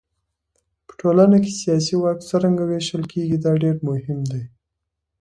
په 0.85 0.93
ټولنه 1.01 1.37
کې 1.43 1.51
سیاسي 1.61 1.95
واک 1.97 2.19
څرنګه 2.29 2.63
وېشل 2.65 3.03
کېږي 3.11 3.37
دا 3.43 3.51
ډېر 3.63 3.75
مهم 3.89 4.19
دی. 4.31 4.43